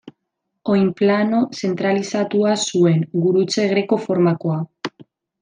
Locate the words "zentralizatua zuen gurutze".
1.59-3.67